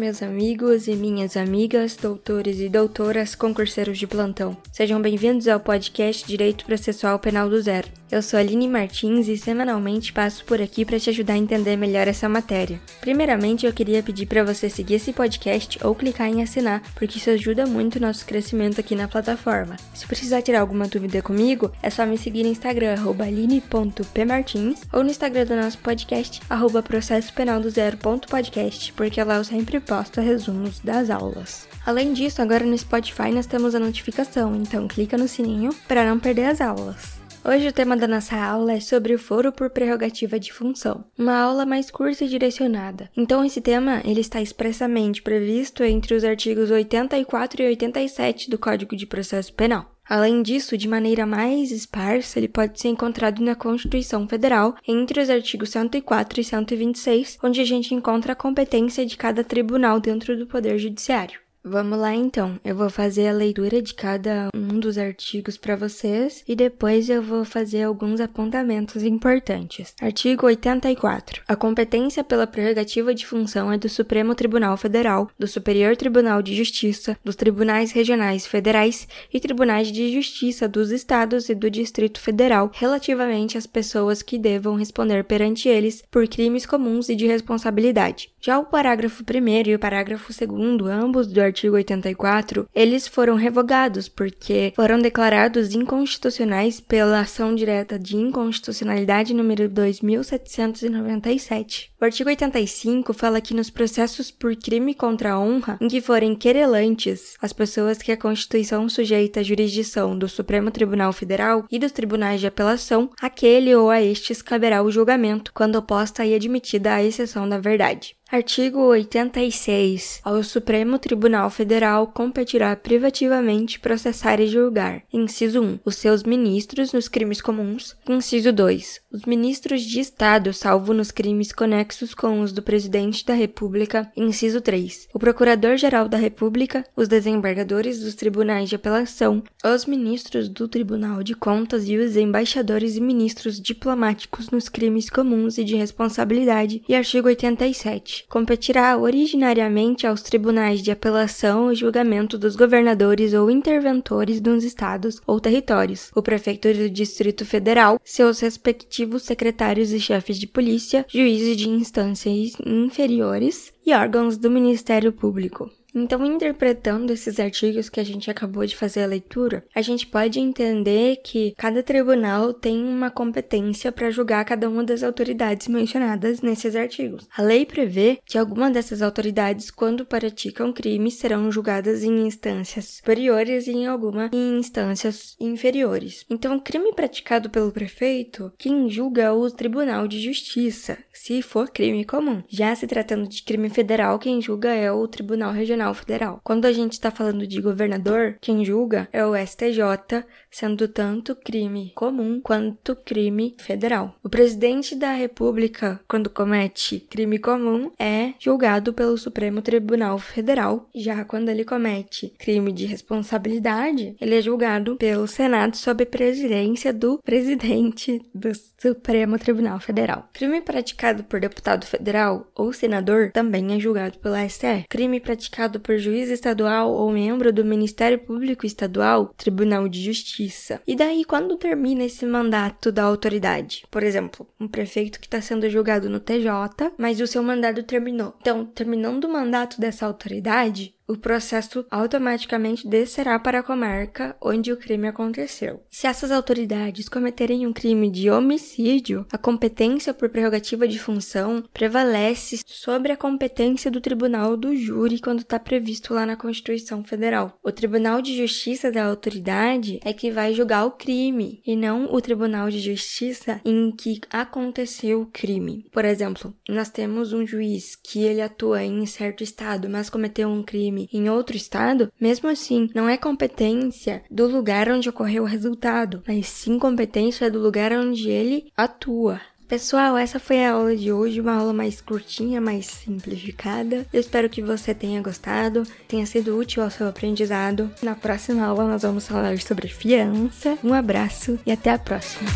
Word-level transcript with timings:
meus 0.00 0.22
amigos 0.22 0.88
e 0.88 0.96
minhas 0.96 1.36
amigas, 1.36 1.94
doutores 1.94 2.58
e 2.58 2.70
doutoras, 2.70 3.34
concurseiros 3.34 3.98
de 3.98 4.06
plantão. 4.06 4.56
Sejam 4.72 5.00
bem-vindos 5.00 5.46
ao 5.46 5.60
podcast 5.60 6.26
Direito 6.26 6.64
Processual 6.64 7.18
Penal 7.18 7.50
do 7.50 7.60
Zero. 7.60 7.99
Eu 8.10 8.22
sou 8.22 8.40
Aline 8.40 8.66
Martins 8.66 9.28
e 9.28 9.36
semanalmente 9.36 10.12
passo 10.12 10.44
por 10.44 10.60
aqui 10.60 10.84
para 10.84 10.98
te 10.98 11.08
ajudar 11.10 11.34
a 11.34 11.38
entender 11.38 11.76
melhor 11.76 12.08
essa 12.08 12.28
matéria. 12.28 12.80
Primeiramente, 13.00 13.66
eu 13.66 13.72
queria 13.72 14.02
pedir 14.02 14.26
para 14.26 14.42
você 14.42 14.68
seguir 14.68 14.94
esse 14.94 15.12
podcast 15.12 15.78
ou 15.86 15.94
clicar 15.94 16.26
em 16.26 16.42
assinar, 16.42 16.82
porque 16.96 17.18
isso 17.18 17.30
ajuda 17.30 17.66
muito 17.66 17.94
o 17.96 18.00
nosso 18.00 18.26
crescimento 18.26 18.80
aqui 18.80 18.96
na 18.96 19.06
plataforma. 19.06 19.76
Se 19.94 20.08
precisar 20.08 20.42
tirar 20.42 20.62
alguma 20.62 20.88
dúvida 20.88 21.22
comigo, 21.22 21.70
é 21.80 21.88
só 21.88 22.04
me 22.04 22.18
seguir 22.18 22.42
no 22.42 22.48
Instagram, 22.48 22.96
aline.pmartins, 23.24 24.80
ou 24.92 25.04
no 25.04 25.10
Instagram 25.10 25.46
do 25.46 25.54
nosso 25.54 25.78
podcast, 25.78 26.40
processopenaldozero.podcast, 26.84 28.92
porque 28.94 29.22
lá 29.22 29.36
eu 29.36 29.44
sempre 29.44 29.78
posto 29.78 30.20
resumos 30.20 30.80
das 30.80 31.10
aulas. 31.10 31.68
Além 31.86 32.12
disso, 32.12 32.42
agora 32.42 32.64
no 32.64 32.76
Spotify 32.76 33.30
nós 33.30 33.46
temos 33.46 33.76
a 33.76 33.78
notificação, 33.78 34.56
então 34.56 34.88
clica 34.88 35.16
no 35.16 35.28
sininho 35.28 35.72
para 35.86 36.04
não 36.04 36.18
perder 36.18 36.46
as 36.46 36.60
aulas. 36.60 37.19
Hoje 37.42 37.68
o 37.68 37.72
tema 37.72 37.96
da 37.96 38.06
nossa 38.06 38.36
aula 38.36 38.74
é 38.74 38.80
sobre 38.80 39.14
o 39.14 39.18
foro 39.18 39.50
por 39.50 39.70
prerrogativa 39.70 40.38
de 40.38 40.52
função, 40.52 41.04
uma 41.18 41.38
aula 41.38 41.64
mais 41.64 41.90
curta 41.90 42.24
e 42.24 42.28
direcionada. 42.28 43.10
Então 43.16 43.42
esse 43.42 43.62
tema 43.62 44.02
ele 44.04 44.20
está 44.20 44.42
expressamente 44.42 45.22
previsto 45.22 45.82
entre 45.82 46.14
os 46.14 46.22
artigos 46.22 46.70
84 46.70 47.62
e 47.62 47.66
87 47.66 48.50
do 48.50 48.58
Código 48.58 48.94
de 48.94 49.06
Processo 49.06 49.54
Penal. 49.54 49.90
Além 50.06 50.42
disso, 50.42 50.76
de 50.76 50.86
maneira 50.86 51.24
mais 51.24 51.70
esparsa, 51.70 52.38
ele 52.38 52.48
pode 52.48 52.78
ser 52.78 52.88
encontrado 52.88 53.40
na 53.42 53.54
Constituição 53.54 54.28
Federal, 54.28 54.74
entre 54.86 55.22
os 55.22 55.30
artigos 55.30 55.70
104 55.70 56.40
e 56.40 56.44
126, 56.44 57.38
onde 57.42 57.60
a 57.60 57.64
gente 57.64 57.94
encontra 57.94 58.32
a 58.32 58.36
competência 58.36 59.06
de 59.06 59.16
cada 59.16 59.42
tribunal 59.42 59.98
dentro 59.98 60.36
do 60.36 60.46
Poder 60.46 60.78
Judiciário. 60.78 61.40
Vamos 61.62 61.98
lá 61.98 62.14
então. 62.14 62.58
Eu 62.64 62.74
vou 62.74 62.88
fazer 62.88 63.28
a 63.28 63.32
leitura 63.32 63.82
de 63.82 63.92
cada 63.92 64.48
um 64.54 64.69
dos 64.80 64.98
artigos 64.98 65.56
para 65.56 65.76
vocês 65.76 66.42
e 66.48 66.56
depois 66.56 67.08
eu 67.08 67.22
vou 67.22 67.44
fazer 67.44 67.82
alguns 67.82 68.20
apontamentos 68.20 69.04
importantes. 69.04 69.94
Artigo 70.00 70.46
84. 70.46 71.42
A 71.46 71.54
competência 71.54 72.24
pela 72.24 72.46
prerrogativa 72.46 73.14
de 73.14 73.26
função 73.26 73.70
é 73.70 73.78
do 73.78 73.88
Supremo 73.88 74.34
Tribunal 74.34 74.76
Federal, 74.76 75.30
do 75.38 75.46
Superior 75.46 75.96
Tribunal 75.96 76.42
de 76.42 76.56
Justiça, 76.56 77.16
dos 77.22 77.36
tribunais 77.36 77.92
regionais 77.92 78.46
federais 78.46 79.06
e 79.32 79.38
tribunais 79.38 79.92
de 79.92 80.12
justiça 80.12 80.66
dos 80.66 80.90
estados 80.90 81.48
e 81.48 81.54
do 81.54 81.70
Distrito 81.70 82.20
Federal, 82.20 82.70
relativamente 82.74 83.58
às 83.58 83.66
pessoas 83.66 84.22
que 84.22 84.38
devam 84.38 84.74
responder 84.74 85.24
perante 85.24 85.68
eles 85.68 86.02
por 86.10 86.26
crimes 86.26 86.64
comuns 86.64 87.08
e 87.08 87.14
de 87.14 87.26
responsabilidade. 87.26 88.30
Já 88.40 88.58
o 88.58 88.64
parágrafo 88.64 89.22
1 89.22 89.70
e 89.70 89.74
o 89.74 89.78
parágrafo 89.78 90.32
2, 90.32 90.90
ambos 90.90 91.26
do 91.26 91.40
artigo 91.40 91.76
84, 91.76 92.66
eles 92.74 93.06
foram 93.06 93.34
revogados 93.34 94.08
porque 94.08 94.69
foram 94.74 94.98
declarados 94.98 95.74
inconstitucionais 95.74 96.80
pela 96.80 97.20
ação 97.20 97.54
direta 97.54 97.98
de 97.98 98.16
inconstitucionalidade 98.16 99.34
número 99.34 99.68
2797. 99.68 101.90
O 102.00 102.04
artigo 102.04 102.30
85 102.30 103.12
fala 103.12 103.40
que 103.40 103.54
nos 103.54 103.70
processos 103.70 104.30
por 104.30 104.54
crime 104.56 104.94
contra 104.94 105.32
a 105.32 105.40
honra, 105.40 105.78
em 105.80 105.88
que 105.88 106.00
forem 106.00 106.34
querelantes 106.34 107.34
as 107.40 107.52
pessoas 107.52 107.98
que 107.98 108.12
a 108.12 108.16
Constituição 108.16 108.88
sujeita 108.88 109.40
à 109.40 109.42
jurisdição 109.42 110.16
do 110.16 110.28
Supremo 110.28 110.70
Tribunal 110.70 111.12
Federal 111.12 111.64
e 111.70 111.78
dos 111.78 111.92
tribunais 111.92 112.40
de 112.40 112.46
apelação, 112.46 113.10
aquele 113.20 113.74
ou 113.74 113.90
a 113.90 114.02
estes 114.02 114.42
caberá 114.42 114.82
o 114.82 114.90
julgamento 114.90 115.52
quando 115.52 115.76
oposta 115.76 116.24
e 116.24 116.34
admitida 116.34 116.94
a 116.94 117.02
exceção 117.02 117.48
da 117.48 117.58
verdade. 117.58 118.14
Artigo 118.32 118.78
86. 118.82 120.20
Ao 120.22 120.40
Supremo 120.44 121.00
Tribunal 121.00 121.50
Federal 121.50 122.06
competirá 122.06 122.76
privativamente 122.76 123.80
processar 123.80 124.38
e 124.38 124.46
julgar. 124.46 125.02
Inciso 125.12 125.60
1. 125.60 125.80
Os 125.84 125.96
seus 125.96 126.22
ministros 126.22 126.92
nos 126.92 127.08
crimes 127.08 127.40
comuns. 127.40 127.96
Inciso 128.08 128.52
2. 128.52 129.00
Os 129.12 129.24
ministros 129.24 129.82
de 129.82 129.98
Estado, 129.98 130.52
salvo 130.52 130.94
nos 130.94 131.10
crimes 131.10 131.50
conexos 131.50 132.14
com 132.14 132.40
os 132.40 132.52
do 132.52 132.62
Presidente 132.62 133.26
da 133.26 133.34
República. 133.34 134.08
Inciso 134.16 134.60
3. 134.60 135.08
O 135.12 135.18
Procurador-Geral 135.18 136.08
da 136.08 136.16
República, 136.16 136.86
os 136.94 137.08
desembargadores 137.08 137.98
dos 137.98 138.14
tribunais 138.14 138.68
de 138.68 138.76
apelação, 138.76 139.42
os 139.64 139.86
ministros 139.86 140.48
do 140.48 140.68
Tribunal 140.68 141.24
de 141.24 141.34
Contas 141.34 141.88
e 141.88 141.96
os 141.96 142.14
embaixadores 142.14 142.94
e 142.94 143.00
ministros 143.00 143.60
diplomáticos 143.60 144.50
nos 144.50 144.68
crimes 144.68 145.10
comuns 145.10 145.58
e 145.58 145.64
de 145.64 145.74
responsabilidade. 145.74 146.80
E 146.88 146.94
artigo 146.94 147.26
87 147.26 148.19
competirá 148.28 148.96
originariamente 148.96 150.06
aos 150.06 150.22
tribunais 150.22 150.82
de 150.82 150.90
apelação 150.90 151.66
o 151.66 151.74
julgamento 151.74 152.36
dos 152.36 152.56
governadores 152.56 153.32
ou 153.34 153.50
interventores 153.50 154.40
dos 154.40 154.64
estados 154.64 155.20
ou 155.26 155.40
territórios, 155.40 156.10
o 156.14 156.22
prefeito 156.22 156.72
do 156.72 156.90
Distrito 156.90 157.44
Federal, 157.44 158.00
seus 158.04 158.40
respectivos 158.40 159.22
secretários 159.22 159.92
e 159.92 160.00
chefes 160.00 160.38
de 160.38 160.46
polícia, 160.46 161.04
juízes 161.08 161.56
de 161.56 161.68
instâncias 161.68 162.52
inferiores 162.64 163.72
e 163.84 163.94
órgãos 163.94 164.36
do 164.36 164.50
Ministério 164.50 165.12
Público. 165.12 165.70
Então, 165.94 166.24
interpretando 166.24 167.12
esses 167.12 167.40
artigos 167.40 167.88
que 167.88 168.00
a 168.00 168.04
gente 168.04 168.30
acabou 168.30 168.64
de 168.64 168.76
fazer 168.76 169.02
a 169.02 169.06
leitura, 169.06 169.64
a 169.74 169.82
gente 169.82 170.06
pode 170.06 170.38
entender 170.38 171.16
que 171.24 171.54
cada 171.56 171.82
tribunal 171.82 172.52
tem 172.52 172.82
uma 172.84 173.10
competência 173.10 173.90
para 173.90 174.10
julgar 174.10 174.44
cada 174.44 174.68
uma 174.68 174.84
das 174.84 175.02
autoridades 175.02 175.68
mencionadas 175.68 176.40
nesses 176.40 176.76
artigos. 176.76 177.28
A 177.36 177.42
lei 177.42 177.66
prevê 177.66 178.18
que 178.24 178.38
algumas 178.38 178.72
dessas 178.72 179.02
autoridades, 179.02 179.70
quando 179.70 180.06
praticam 180.06 180.72
crimes, 180.72 181.14
serão 181.14 181.50
julgadas 181.50 182.04
em 182.04 182.26
instâncias 182.26 182.84
superiores 182.84 183.66
e 183.66 183.72
em 183.72 183.86
alguma 183.86 184.30
em 184.32 184.58
instâncias 184.58 185.36
inferiores. 185.40 186.24
Então, 186.30 186.58
crime 186.58 186.92
praticado 186.92 187.50
pelo 187.50 187.72
prefeito, 187.72 188.52
quem 188.58 188.88
julga 188.88 189.22
é 189.22 189.30
o 189.30 189.50
Tribunal 189.50 190.06
de 190.06 190.20
Justiça, 190.20 190.98
se 191.12 191.42
for 191.42 191.70
crime 191.70 192.04
comum. 192.04 192.42
Já 192.48 192.74
se 192.74 192.86
tratando 192.86 193.28
de 193.28 193.42
crime 193.42 193.68
federal, 193.68 194.18
quem 194.18 194.40
julga 194.40 194.72
é 194.72 194.90
o 194.90 195.06
Tribunal 195.08 195.52
Regional 195.52 195.79
Federal. 195.94 196.40
Quando 196.44 196.66
a 196.66 196.72
gente 196.72 196.92
está 196.92 197.10
falando 197.10 197.46
de 197.46 197.60
governador, 197.60 198.36
quem 198.40 198.64
julga 198.64 199.08
é 199.12 199.24
o 199.24 199.34
STJ, 199.34 200.24
sendo 200.50 200.86
tanto 200.86 201.34
crime 201.34 201.92
comum 201.94 202.40
quanto 202.40 202.94
crime 202.94 203.54
federal. 203.58 204.14
O 204.22 204.28
presidente 204.28 204.94
da 204.94 205.12
República, 205.12 206.00
quando 206.08 206.28
comete 206.28 207.00
crime 207.08 207.38
comum, 207.38 207.90
é 207.98 208.34
julgado 208.38 208.92
pelo 208.92 209.16
Supremo 209.16 209.62
Tribunal 209.62 210.18
Federal. 210.18 210.88
Já 210.94 211.24
quando 211.24 211.48
ele 211.48 211.64
comete 211.64 212.34
crime 212.38 212.72
de 212.72 212.86
responsabilidade, 212.86 214.16
ele 214.20 214.36
é 214.36 214.42
julgado 214.42 214.96
pelo 214.96 215.26
Senado 215.26 215.76
sob 215.76 216.04
presidência 216.04 216.92
do 216.92 217.18
presidente 217.24 218.20
do 218.34 218.50
Supremo 218.78 219.38
Tribunal 219.38 219.78
Federal. 219.78 220.28
Crime 220.32 220.60
praticado 220.60 221.24
por 221.24 221.40
deputado 221.40 221.86
federal 221.86 222.50
ou 222.54 222.72
senador 222.72 223.30
também 223.32 223.74
é 223.74 223.80
julgado 223.80 224.18
pela 224.18 224.48
STF. 224.48 224.86
Crime 224.88 225.20
praticado 225.20 225.69
por 225.78 225.98
juiz 225.98 226.30
estadual 226.30 226.90
ou 226.90 227.12
membro 227.12 227.52
do 227.52 227.64
Ministério 227.64 228.18
Público 228.18 228.66
Estadual, 228.66 229.34
Tribunal 229.36 229.88
de 229.88 230.02
Justiça. 230.02 230.80
E 230.86 230.96
daí, 230.96 231.24
quando 231.24 231.56
termina 231.56 232.04
esse 232.04 232.24
mandato 232.26 232.90
da 232.90 233.04
autoridade? 233.04 233.84
Por 233.90 234.02
exemplo, 234.02 234.46
um 234.58 234.66
prefeito 234.66 235.20
que 235.20 235.26
está 235.26 235.40
sendo 235.40 235.68
julgado 235.68 236.08
no 236.08 236.18
TJ, 236.18 236.92
mas 236.96 237.20
o 237.20 237.26
seu 237.26 237.42
mandato 237.42 237.82
terminou. 237.82 238.34
Então, 238.40 238.64
terminando 238.64 239.24
o 239.24 239.32
mandato 239.32 239.80
dessa 239.80 240.06
autoridade, 240.06 240.94
o 241.10 241.16
processo 241.16 241.84
automaticamente 241.90 242.86
descerá 242.86 243.38
para 243.38 243.58
a 243.58 243.62
comarca 243.62 244.36
onde 244.40 244.72
o 244.72 244.76
crime 244.76 245.08
aconteceu. 245.08 245.82
Se 245.90 246.06
essas 246.06 246.30
autoridades 246.30 247.08
cometerem 247.08 247.66
um 247.66 247.72
crime 247.72 248.08
de 248.10 248.30
homicídio, 248.30 249.26
a 249.32 249.36
competência 249.36 250.14
por 250.14 250.28
prerrogativa 250.28 250.86
de 250.86 250.98
função 250.98 251.64
prevalece 251.72 252.60
sobre 252.64 253.10
a 253.10 253.16
competência 253.16 253.90
do 253.90 254.00
tribunal 254.00 254.56
do 254.56 254.76
júri 254.76 255.18
quando 255.18 255.40
está 255.40 255.58
previsto 255.58 256.14
lá 256.14 256.24
na 256.24 256.36
Constituição 256.36 257.02
Federal. 257.02 257.58
O 257.62 257.72
Tribunal 257.72 258.22
de 258.22 258.36
Justiça 258.36 258.90
da 258.92 259.04
autoridade 259.04 259.98
é 260.04 260.12
que 260.12 260.30
vai 260.30 260.54
julgar 260.54 260.84
o 260.84 260.92
crime 260.92 261.60
e 261.66 261.74
não 261.74 262.12
o 262.12 262.20
Tribunal 262.20 262.70
de 262.70 262.78
Justiça 262.78 263.60
em 263.64 263.90
que 263.90 264.20
aconteceu 264.30 265.22
o 265.22 265.26
crime. 265.26 265.86
Por 265.92 266.04
exemplo, 266.04 266.54
nós 266.68 266.88
temos 266.88 267.32
um 267.32 267.44
juiz 267.44 267.96
que 267.96 268.22
ele 268.22 268.40
atua 268.40 268.84
em 268.84 269.04
certo 269.06 269.42
estado, 269.42 269.88
mas 269.88 270.08
cometeu 270.08 270.48
um 270.48 270.62
crime 270.62 270.99
crime 271.00 271.08
em 271.12 271.28
outro 271.30 271.56
estado, 271.56 272.12
mesmo 272.20 272.48
assim, 272.48 272.90
não 272.94 273.08
é 273.08 273.16
competência 273.16 274.22
do 274.30 274.46
lugar 274.46 274.88
onde 274.90 275.08
ocorreu 275.08 275.44
o 275.44 275.46
resultado, 275.46 276.22
mas 276.26 276.46
sim 276.48 276.78
competência 276.78 277.50
do 277.50 277.60
lugar 277.60 277.92
onde 277.92 278.28
ele 278.28 278.66
atua. 278.76 279.40
Pessoal, 279.68 280.16
essa 280.16 280.40
foi 280.40 280.64
a 280.64 280.72
aula 280.72 280.96
de 280.96 281.12
hoje, 281.12 281.40
uma 281.40 281.54
aula 281.54 281.72
mais 281.72 282.00
curtinha, 282.00 282.60
mais 282.60 282.86
simplificada. 282.86 284.04
Eu 284.12 284.18
espero 284.18 284.48
que 284.48 284.60
você 284.60 284.92
tenha 284.92 285.22
gostado, 285.22 285.84
tenha 286.08 286.26
sido 286.26 286.58
útil 286.58 286.82
ao 286.82 286.90
seu 286.90 287.06
aprendizado. 287.06 287.88
Na 288.02 288.16
próxima 288.16 288.66
aula 288.66 288.88
nós 288.88 289.02
vamos 289.02 289.28
falar 289.28 289.56
sobre 289.60 289.86
fiança. 289.86 290.76
Um 290.82 290.92
abraço 290.92 291.56
e 291.64 291.70
até 291.70 291.92
a 291.92 291.98
próxima. 291.98 292.50